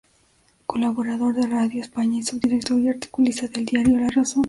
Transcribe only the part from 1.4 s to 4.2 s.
Radio España y subdirector y articulista del diario "La